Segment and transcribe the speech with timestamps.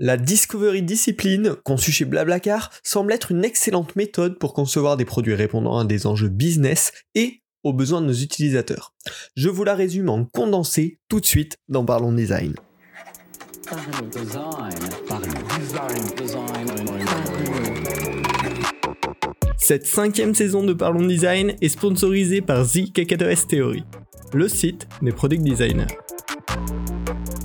[0.00, 5.36] La Discovery Discipline, conçue chez Blablacar, semble être une excellente méthode pour concevoir des produits
[5.36, 8.92] répondant à des enjeux business et aux besoins de nos utilisateurs.
[9.36, 12.56] Je vous la résume en condensé tout de suite dans Parlons Design.
[19.58, 22.92] Cette cinquième saison de Parlons Design est sponsorisée par The
[23.48, 23.84] Theory,
[24.32, 25.86] le site des product designers.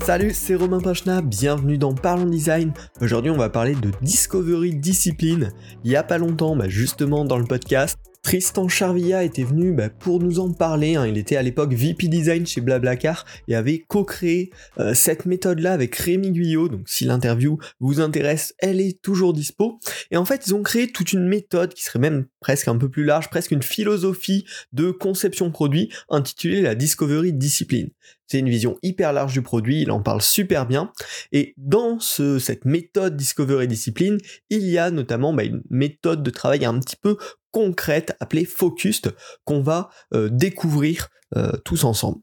[0.10, 2.74] Salut, c'est Romain Pachna, bienvenue dans Parlons Design.
[3.00, 5.52] Aujourd'hui, on va parler de Discovery Discipline.
[5.84, 9.90] Il y a pas longtemps, bah, justement dans le podcast, Tristan Charvilla était venu bah,
[9.90, 10.96] pour nous en parler.
[10.96, 11.08] Hein.
[11.08, 15.96] Il était à l'époque VP Design chez Blablacar et avait co-créé euh, cette méthode-là avec
[15.96, 16.70] Rémi Guyot.
[16.70, 19.80] Donc si l'interview vous intéresse, elle est toujours dispo.
[20.12, 22.90] Et en fait, ils ont créé toute une méthode qui serait même presque un peu
[22.90, 27.90] plus large, presque une philosophie de conception produit intitulée la Discovery Discipline.
[28.30, 30.92] C'est une vision hyper large du produit, il en parle super bien.
[31.32, 34.20] Et dans cette méthode Discovery Discipline,
[34.52, 37.18] il y a notamment bah, une méthode de travail un petit peu
[37.52, 42.20] concrète appelée Focused qu'on va euh, découvrir euh, tous ensemble.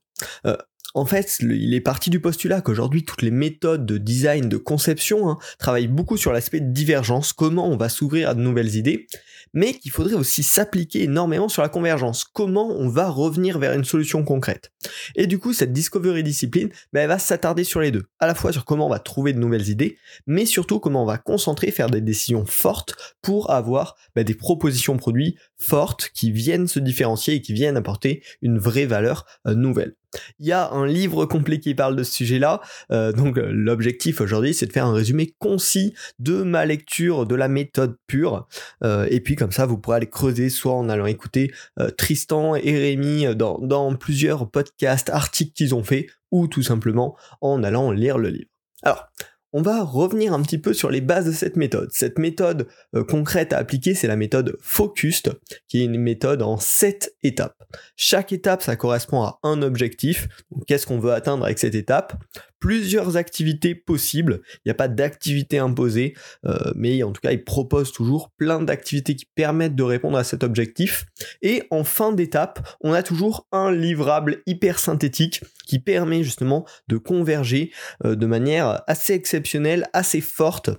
[0.97, 5.29] En fait, il est parti du postulat qu'aujourd'hui, toutes les méthodes de design, de conception,
[5.29, 9.07] hein, travaillent beaucoup sur l'aspect de divergence, comment on va s'ouvrir à de nouvelles idées,
[9.53, 13.85] mais qu'il faudrait aussi s'appliquer énormément sur la convergence, comment on va revenir vers une
[13.85, 14.73] solution concrète.
[15.17, 18.35] Et du coup, cette discovery discipline, ben, elle va s'attarder sur les deux, à la
[18.35, 21.73] fois sur comment on va trouver de nouvelles idées, mais surtout comment on va concentrer,
[21.73, 27.35] faire des décisions fortes pour avoir ben, des propositions produits fortes qui viennent se différencier
[27.35, 29.95] et qui viennent apporter une vraie valeur euh, nouvelle.
[30.39, 34.21] Il y a un livre complet qui parle de ce sujet-là, euh, donc euh, l'objectif
[34.21, 38.47] aujourd'hui c'est de faire un résumé concis de ma lecture de la méthode pure,
[38.85, 41.53] et puis comme ça vous pourrez aller creuser soit en allant écouter
[41.99, 47.63] Tristan et Rémi dans, dans plusieurs podcasts, articles qu'ils ont fait, ou tout simplement en
[47.63, 48.49] allant lire le livre.
[48.83, 49.09] Alors,
[49.57, 51.89] on va revenir un petit peu sur les bases de cette méthode.
[51.91, 55.33] Cette méthode euh, concrète à appliquer, c'est la méthode Focused,
[55.67, 57.57] qui est une méthode en 7 étapes.
[57.97, 60.29] Chaque étape, ça correspond à un objectif.
[60.67, 62.23] Qu'est-ce qu'on veut atteindre avec cette étape?
[62.67, 64.41] Plusieurs activités possibles.
[64.57, 66.15] Il n'y a pas d'activité imposée,
[66.47, 70.25] euh, mais en tout cas, il propose toujours plein d'activités qui permettent de répondre à
[70.25, 71.07] cet objectif.
[71.43, 76.97] Et en fin d'étape, on a toujours un livrable hyper synthétique qui permet justement de
[76.97, 77.71] converger
[78.05, 80.71] euh, de manière assez exceptionnelle, assez forte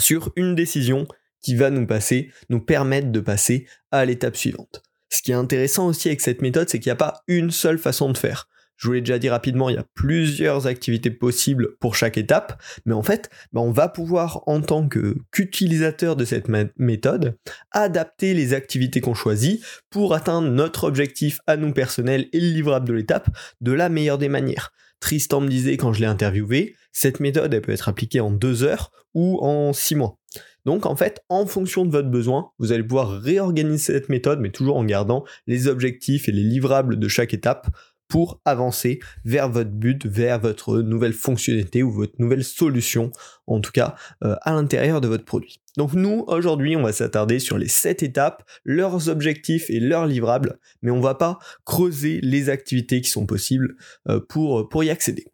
[0.00, 1.08] sur une décision
[1.42, 4.84] qui va nous passer, nous permettre de passer à l'étape suivante.
[5.10, 7.78] Ce qui est intéressant aussi avec cette méthode, c'est qu'il n'y a pas une seule
[7.78, 8.46] façon de faire.
[8.78, 12.62] Je vous l'ai déjà dit rapidement, il y a plusieurs activités possibles pour chaque étape,
[12.86, 16.46] mais en fait, bah, on va pouvoir, en tant qu'utilisateur de cette
[16.78, 17.36] méthode,
[17.72, 22.86] adapter les activités qu'on choisit pour atteindre notre objectif à nous personnel et le livrable
[22.86, 23.28] de l'étape
[23.60, 24.72] de la meilleure des manières.
[25.00, 28.62] Tristan me disait quand je l'ai interviewé, cette méthode elle peut être appliquée en deux
[28.62, 30.18] heures ou en six mois.
[30.64, 34.50] Donc en fait, en fonction de votre besoin, vous allez pouvoir réorganiser cette méthode, mais
[34.50, 37.68] toujours en gardant les objectifs et les livrables de chaque étape
[38.08, 43.12] pour avancer vers votre but, vers votre nouvelle fonctionnalité ou votre nouvelle solution,
[43.46, 45.60] en tout cas euh, à l'intérieur de votre produit.
[45.76, 50.58] Donc nous, aujourd'hui, on va s'attarder sur les 7 étapes, leurs objectifs et leurs livrables,
[50.82, 53.76] mais on va pas creuser les activités qui sont possibles
[54.08, 55.26] euh, pour, pour y accéder.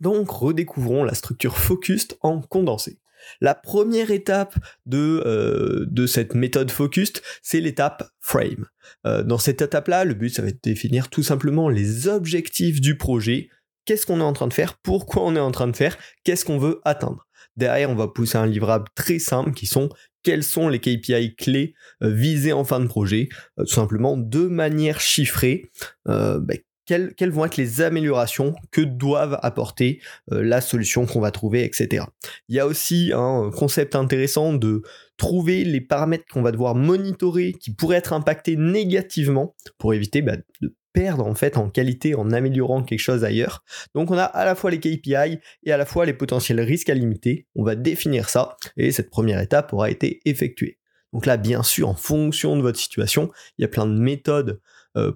[0.00, 2.98] Donc redécouvrons la structure Focused en condensé.
[3.40, 4.54] La première étape
[4.86, 8.66] de, euh, cette méthode Focused, c'est l'étape Frame.
[9.06, 12.80] Euh, dans cette étape-là, le but, ça va être de définir tout simplement les objectifs
[12.80, 13.48] du projet.
[13.84, 14.78] Qu'est-ce qu'on est en train de faire?
[14.78, 15.96] Pourquoi on est en train de faire?
[16.24, 17.26] Qu'est-ce qu'on veut atteindre?
[17.56, 19.88] Derrière, on va pousser un livrable très simple qui sont
[20.22, 25.00] quels sont les KPI clés euh, visés en fin de projet, tout simplement de manière
[25.00, 25.70] chiffrée,
[26.04, 26.54] bah,
[26.86, 30.00] quelles, vont être les améliorations que doivent apporter
[30.32, 32.04] euh, la solution qu'on va trouver, etc.
[32.48, 34.82] Il y a aussi un concept intéressant de
[35.16, 40.36] trouver les paramètres qu'on va devoir monitorer qui pourraient être impactés négativement pour éviter bah,
[40.60, 43.64] de perdre en fait en qualité en améliorant quelque chose ailleurs.
[43.94, 46.88] Donc on a à la fois les KPI et à la fois les potentiels risques
[46.88, 47.46] à limiter.
[47.54, 50.78] On va définir ça et cette première étape aura été effectuée.
[51.12, 54.60] Donc là, bien sûr, en fonction de votre situation, il y a plein de méthodes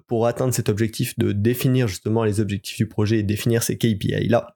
[0.07, 4.27] pour atteindre cet objectif de définir justement les objectifs du projet et définir ces KPI
[4.27, 4.55] là.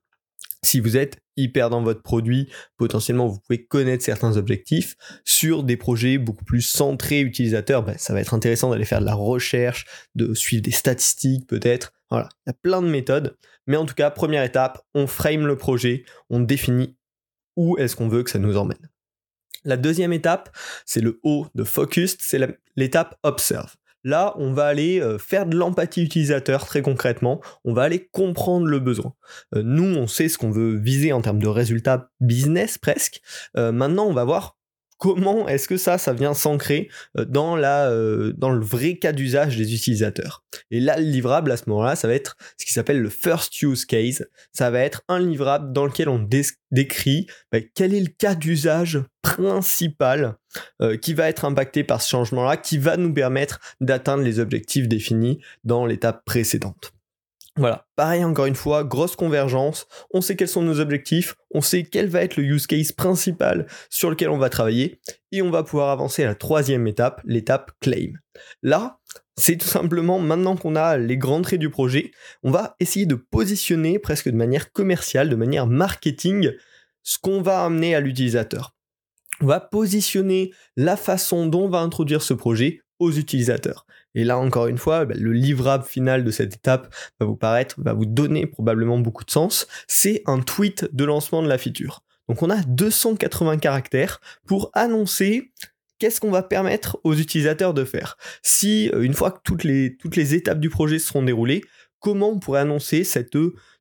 [0.64, 4.96] Si vous êtes hyper dans votre produit, potentiellement vous pouvez connaître certains objectifs.
[5.24, 9.06] Sur des projets beaucoup plus centrés utilisateurs, ben, ça va être intéressant d'aller faire de
[9.06, 9.86] la recherche,
[10.16, 11.94] de suivre des statistiques peut-être.
[12.10, 13.38] Voilà, il y a plein de méthodes.
[13.68, 16.98] Mais en tout cas, première étape, on frame le projet, on définit
[17.56, 18.90] où est-ce qu'on veut que ça nous emmène.
[19.64, 20.56] La deuxième étape,
[20.86, 22.40] c'est le O de focus, c'est
[22.76, 23.76] l'étape observe.
[24.06, 28.68] Là, on va aller euh, faire de l'empathie utilisateur très concrètement, on va aller comprendre
[28.68, 29.16] le besoin.
[29.56, 33.22] Euh, nous, on sait ce qu'on veut viser en termes de résultats business presque.
[33.56, 34.56] maintenant, on va voir
[34.98, 40.44] comment est-ce que ça, vient s'ancrer euh, euh, dans le vrai cas d'usage des utilisateurs.
[40.72, 43.62] Et là, le livrable à ce moment-là, ça va être ce qui s'appelle le first
[43.62, 44.28] use case.
[44.54, 46.28] Ça va être un livrable dans lequel on
[46.72, 50.38] décrit bah, quel est le cas d'usage principal
[50.82, 54.88] euh, qui va être impacté par ce changement-là, qui va nous permettre d'atteindre les objectifs
[54.88, 56.94] définis dans l'étape précédente.
[57.58, 61.84] Voilà, pareil encore une fois, grosse convergence, on sait quels sont nos objectifs, on sait
[61.84, 65.00] quel va être le use case principal sur lequel on va travailler,
[65.32, 68.12] et on va pouvoir avancer à la troisième étape, l'étape claim.
[68.62, 69.00] Là,
[69.38, 72.12] c'est tout simplement, maintenant qu'on a les grands traits du projet,
[72.44, 76.52] on va essayer de positionner presque de manière commerciale, de manière marketing,
[77.04, 78.75] ce qu'on va amener à l'utilisateur.
[79.42, 83.86] On va positionner la façon dont on va introduire ce projet aux utilisateurs.
[84.14, 87.76] Et là, encore une fois, bah, le livrable final de cette étape va vous paraître,
[87.78, 89.68] va vous donner probablement beaucoup de sens.
[89.88, 92.04] C'est un tweet de lancement de la feature.
[92.30, 95.52] Donc on a 280 caractères pour annoncer
[96.00, 98.18] qu'est-ce qu'on va permettre aux utilisateurs de faire.
[98.42, 101.64] Si, euh, une fois que toutes les, toutes les étapes du projet seront déroulées,
[102.00, 103.38] comment on pourrait annoncer cette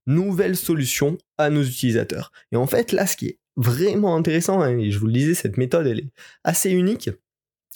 [0.07, 2.33] nouvelle solution à nos utilisateurs?
[2.53, 5.35] Et en fait, là, ce qui est vraiment intéressant, hein, et je vous le disais,
[5.35, 6.11] cette méthode, elle est
[6.43, 7.11] assez unique,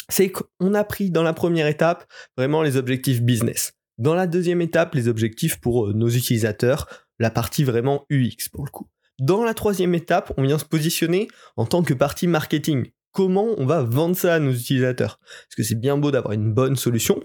[0.08, 3.74] c'est qu'on a pris dans la première étape vraiment les objectifs business.
[3.98, 6.88] Dans la deuxième étape, les objectifs pour euh, nos utilisateurs,
[7.18, 8.88] la partie vraiment UX pour le coup.
[9.18, 11.26] Dans la troisième étape, on vient se positionner
[11.56, 12.92] en tant que partie marketing.
[13.10, 15.18] Comment on va vendre ça à nos utilisateurs?
[15.20, 17.20] Parce que c'est bien beau d'avoir une bonne solution.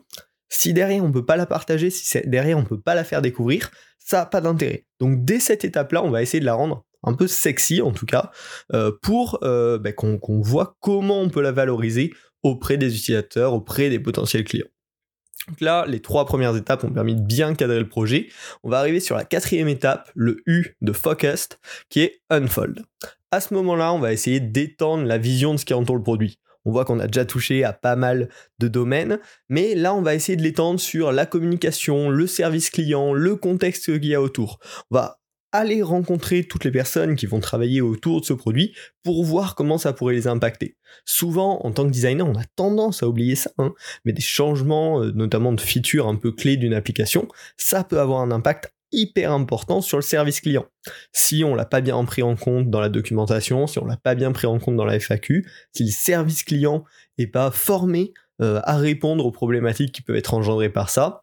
[0.50, 3.04] Si derrière on ne peut pas la partager, si derrière on ne peut pas la
[3.04, 4.88] faire découvrir, ça n'a pas d'intérêt.
[5.00, 8.06] Donc dès cette étape-là, on va essayer de la rendre un peu sexy en tout
[8.06, 8.32] cas,
[8.74, 12.14] euh, pour euh, ben, qu'on voit comment on peut la valoriser
[12.44, 14.68] auprès des utilisateurs, auprès des potentiels clients.
[15.48, 18.30] Donc là, les trois premières étapes ont permis de bien cadrer le projet.
[18.64, 21.60] On va arriver sur la quatrième étape, le U de Focused,
[21.90, 22.84] qui est Unfold.
[23.32, 26.40] À ce moment-là, on va essayer d'étendre la vision de ce qui entoure le produit.
[26.66, 28.30] On voit qu'on a déjà touché à pas mal
[28.60, 33.14] de domaines, mais là, on va essayer de l'étendre sur la communication, le service client,
[33.14, 34.60] le contexte qu'il y a autour.
[34.92, 35.20] On va
[35.54, 39.78] aller rencontrer toutes les personnes qui vont travailler autour de ce produit pour voir comment
[39.78, 40.76] ça pourrait les impacter.
[41.06, 43.74] Souvent, en tant que designer, on a tendance à oublier ça, hein,
[44.04, 48.22] mais des changements, euh, notamment de features un peu clés d'une application, ça peut avoir
[48.22, 50.66] un impact hyper important sur le service client.
[51.12, 54.16] Si on l'a pas bien pris en compte dans la documentation, si on l'a pas
[54.16, 56.84] bien pris en compte dans la FAQ, si le service client
[57.18, 61.23] est pas formé euh, à répondre aux problématiques qui peuvent être engendrées par ça,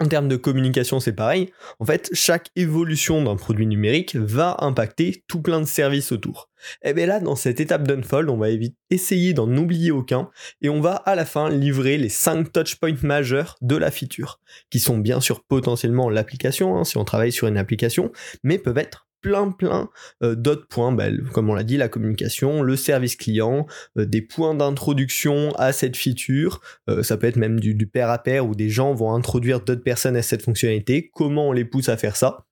[0.00, 1.50] en termes de communication, c'est pareil.
[1.80, 6.50] En fait, chaque évolution d'un produit numérique va impacter tout plein de services autour.
[6.82, 8.48] Et eh bien là, dans cette étape d'unfold, on va
[8.90, 10.30] essayer d'en oublier aucun
[10.60, 14.40] et on va à la fin livrer les 5 touchpoints majeurs de la feature,
[14.70, 18.12] qui sont bien sûr potentiellement l'application, hein, si on travaille sur une application,
[18.42, 19.90] mais peuvent être plein plein
[20.22, 23.66] euh, d'autres points, bah, comme on l'a dit, la communication, le service client,
[23.98, 28.10] euh, des points d'introduction à cette feature, euh, ça peut être même du, du, pair
[28.10, 31.64] à pair où des gens vont introduire d'autres personnes à cette fonctionnalité, comment on les
[31.64, 32.46] pousse à faire ça,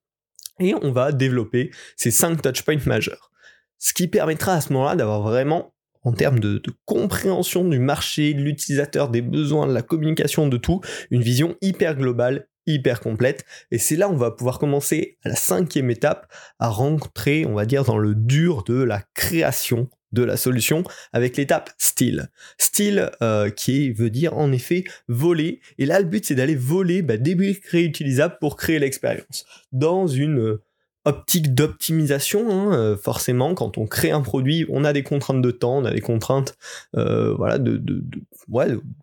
[0.59, 3.31] et on va développer ces 5 touchpoints majeurs.
[3.77, 5.73] Ce qui permettra à ce moment-là d'avoir vraiment
[6.03, 10.57] en termes de, de, compréhension du marché, de l'utilisateur, des besoins, de la communication, de
[10.57, 10.79] tout,
[11.11, 13.45] une vision hyper globale hyper complète.
[13.71, 17.65] Et c'est là on va pouvoir commencer à la cinquième étape à rentrer, on va
[17.65, 20.83] dire, dans le dur de la création de la solution
[21.13, 22.29] avec l'étape style.
[22.57, 25.61] Style euh, qui veut dire en effet voler.
[25.77, 29.45] Et là le but c'est d'aller voler bah, des briques réutilisables pour créer l'expérience.
[29.71, 30.63] Dans une euh,
[31.05, 35.51] optique d'optimisation, hein, euh, forcément, quand on crée un produit, on a des contraintes de
[35.51, 36.57] temps, on a des contraintes,
[36.93, 37.81] voilà, de,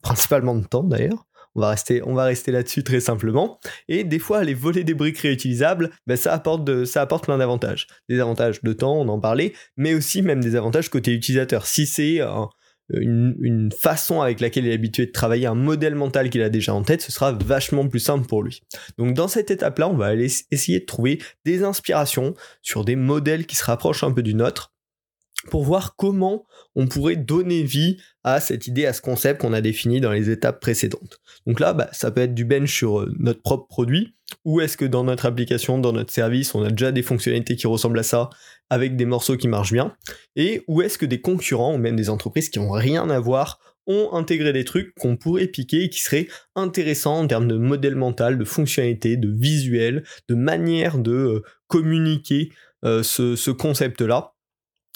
[0.02, 1.26] principalement de temps d'ailleurs.
[1.54, 3.58] On va rester, on va rester là-dessus très simplement.
[3.88, 7.38] Et des fois, aller voler des briques réutilisables, ben, ça, apporte de, ça apporte plein
[7.38, 7.86] d'avantages.
[8.08, 11.66] Des avantages de temps, on en parlait, mais aussi même des avantages côté utilisateur.
[11.66, 12.20] Si c'est
[12.90, 16.50] une, une, façon avec laquelle il est habitué de travailler, un modèle mental qu'il a
[16.50, 18.62] déjà en tête, ce sera vachement plus simple pour lui.
[18.98, 23.46] Donc dans cette étape-là, on va aller essayer de trouver des inspirations sur des modèles
[23.46, 24.73] qui se rapprochent un peu du nôtre
[25.50, 29.60] pour voir comment on pourrait donner vie à cette idée, à ce concept qu'on a
[29.60, 31.20] défini dans les étapes précédentes.
[31.46, 34.76] Donc là, bah, ça peut être du bench sur euh, notre propre produit, ou est-ce
[34.76, 38.04] que dans notre application, dans notre service, on a déjà des fonctionnalités qui ressemblent à
[38.04, 38.30] ça,
[38.70, 39.94] avec des morceaux qui marchent bien,
[40.36, 43.60] et où est-ce que des concurrents, ou même des entreprises qui n'ont rien à voir,
[43.86, 47.96] ont intégré des trucs qu'on pourrait piquer et qui seraient intéressants en termes de modèle
[47.96, 52.50] mental, de fonctionnalité, de visuel, de manière de euh, communiquer
[52.86, 54.33] euh, ce concept-là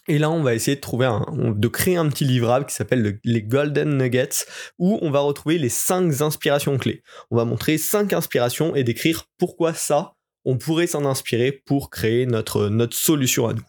[0.08, 3.20] Et là, on va essayer de trouver un, de créer un petit livrable qui s'appelle
[3.22, 4.46] les Golden Nuggets,
[4.78, 7.02] où on va retrouver les 5 inspirations clés.
[7.30, 10.14] On va montrer 5 inspirations et décrire pourquoi ça,
[10.46, 13.66] on pourrait s'en inspirer pour créer notre, notre solution à nous.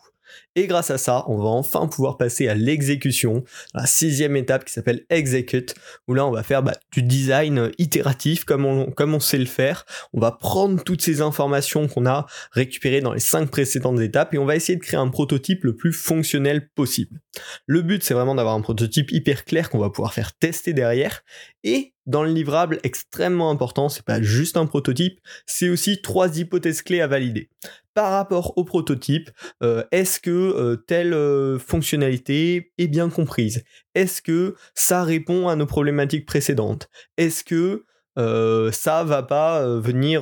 [0.56, 3.44] Et grâce à ça, on va enfin pouvoir passer à l'exécution,
[3.74, 5.76] la sixième étape qui s'appelle Execute,
[6.08, 9.46] où là on va faire bah, du design itératif comme on, comme on sait le
[9.46, 9.86] faire.
[10.14, 14.38] On va prendre toutes ces informations qu'on a récupérées dans les cinq précédentes étapes et
[14.38, 17.20] on va essayer de créer un prototype le plus fonctionnel possible.
[17.66, 21.24] Le but c'est vraiment d'avoir un prototype hyper clair qu'on va pouvoir faire tester derrière
[21.64, 26.82] et dans le livrable, extrêmement important, c'est pas juste un prototype, c'est aussi trois hypothèses
[26.82, 27.50] clés à valider.
[28.00, 29.30] Par rapport au prototype,
[29.62, 33.66] euh, est-ce que euh, telle euh, fonctionnalité est bien comprise?
[33.94, 36.88] Est-ce que ça répond à nos problématiques précédentes?
[37.18, 37.84] Est-ce que
[38.16, 40.22] ça va pas venir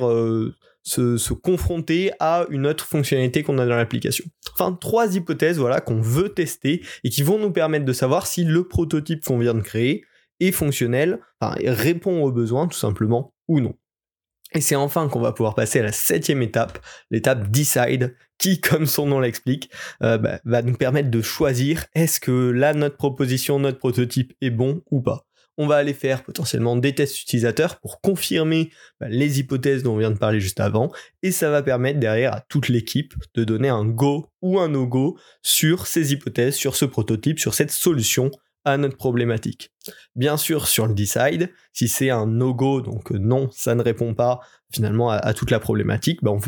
[0.82, 4.24] se, confronter à une autre fonctionnalité qu'on a dans l'application?
[4.54, 8.42] Enfin, trois hypothèses voilà qu'on veut tester et qui vont nous permettre de savoir si
[8.42, 10.02] le prototype qu'on vient de créer
[10.40, 13.76] est fonctionnel, répond aux besoins tout simplement ou non.
[14.54, 16.78] Et c'est enfin qu'on va pouvoir passer à la septième étape,
[17.10, 19.70] l'étape Decide, qui, comme son nom l'explique,
[20.02, 24.50] euh, bah, va nous permettre de choisir est-ce que là, notre proposition, notre prototype est
[24.50, 25.24] bon ou pas.
[25.60, 29.98] On va aller faire potentiellement des tests utilisateurs pour confirmer bah, les hypothèses dont on
[29.98, 33.68] vient de parler juste avant, et ça va permettre derrière à toute l'équipe de donner
[33.68, 38.30] un go ou un no-go sur ces hypothèses, sur ce prototype, sur cette solution
[38.64, 39.72] à notre problématique.
[40.14, 44.14] Bien sûr, sur le decide, si c'est un no-go, donc euh, non, ça ne répond
[44.14, 44.40] pas
[44.72, 46.40] finalement à, toute la problématique, bah, on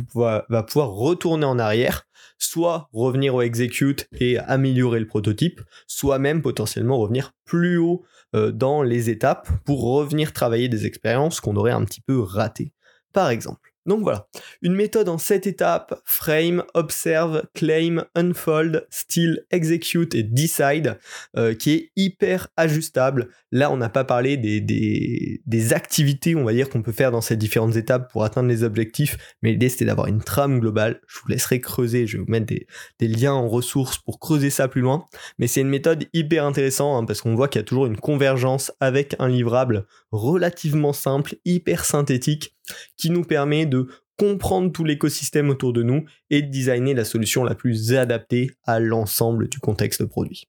[0.49, 2.07] va pouvoir retourner en arrière,
[2.38, 8.52] soit revenir au execute et améliorer le prototype, soit même potentiellement revenir plus haut euh,
[8.52, 12.73] dans les étapes pour revenir travailler des expériences qu'on aurait un petit peu ratées.
[13.12, 14.28] Par exemple, donc voilà,
[14.60, 20.99] une méthode en 7 étapes, frame, observe, claim, unfold, still, execute et decide,
[21.37, 23.30] euh, qui est hyper ajustable.
[23.52, 27.37] Là, on n'a pas parlé des, activités, on va dire, qu'on peut faire dans ces
[27.37, 31.00] différentes étapes pour atteindre les objectifs, mais l'idée c'était d'avoir une trame globale.
[31.06, 34.68] Je vous laisserai creuser, je vais vous mettre des, liens en ressources pour creuser ça
[34.68, 35.06] plus loin.
[35.38, 37.96] Mais c'est une méthode hyper intéressante hein, parce qu'on voit qu'il y a toujours une
[37.96, 42.54] convergence avec un livrable relativement simple, hyper synthétique
[42.97, 47.43] qui nous permet de comprendre tout l'écosystème autour de nous et de designer la solution
[47.43, 50.47] la plus adaptée à l'ensemble du contexte produit.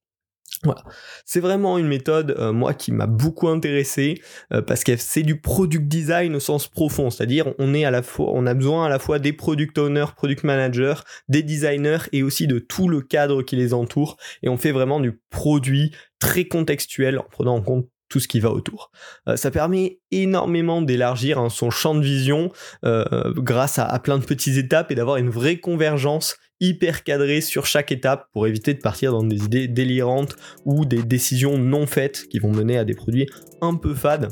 [0.64, 0.84] Voilà,
[1.26, 4.22] c'est vraiment une méthode euh, moi qui m'a beaucoup intéressé
[4.54, 8.04] euh, parce que c'est du product design au sens profond, c'est-à-dire on est à la
[8.04, 10.96] fois on a besoin à la fois des product owners, product managers,
[11.30, 14.18] des designers et aussi de tout le cadre qui les entoure.
[14.44, 18.40] Et on fait vraiment du produit très contextuel en prenant en compte tout ce qui
[18.40, 18.92] va autour.
[19.28, 22.52] Euh, ça permet énormément d'élargir hein, son champ de vision
[22.86, 27.66] euh, grâce à, plein de petites étapes et d'avoir une vraie convergence hyper cadrée sur
[27.66, 32.28] chaque étape pour éviter de partir dans des idées délirantes ou des décisions non faites
[32.28, 33.28] qui vont mener à des produits
[33.62, 34.30] un peu fades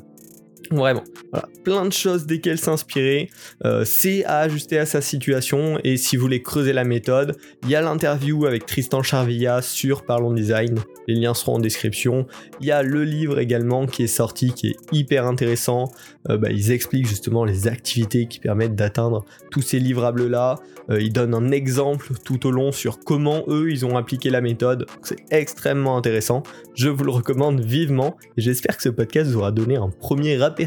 [0.72, 3.30] Vraiment, voilà, plein de choses desquelles s'inspirer,
[3.66, 5.80] euh, c'est à ajuster à sa situation.
[5.84, 10.06] Et si vous voulez creuser la méthode, il y a l'interview avec Tristan Charvilla sur
[10.06, 12.28] Parlons Design, les liens seront en description,
[12.62, 15.92] il y a le livre également qui est sorti qui est hyper intéressant,
[16.30, 20.60] euh, bah, ils expliquent justement les activités qui permettent d'atteindre tous ces livrables là,
[20.92, 24.42] euh, ils donnent un exemple tout au long sur comment eux ils ont appliqué la
[24.42, 26.44] méthode, c'est extrêmement intéressant,
[26.76, 28.18] je vous le recommande vivement.
[28.38, 30.59] Et j'espère que ce podcast vous aura donné un premier rappel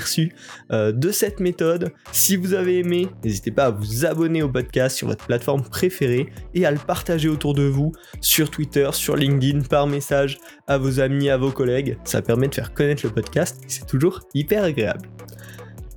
[0.70, 1.92] euh, de cette méthode.
[2.12, 6.32] Si vous avez aimé, n'hésitez pas à vous abonner au podcast sur votre plateforme préférée
[6.54, 11.00] et à le partager autour de vous sur Twitter, sur LinkedIn, par message à vos
[11.00, 11.98] amis, à vos collègues.
[12.04, 15.08] Ça permet de faire connaître le podcast et c'est toujours hyper agréable.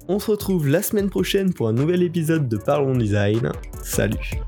[0.07, 3.51] On se retrouve la semaine prochaine pour un nouvel épisode de Parlons Design.
[3.81, 4.39] Salut.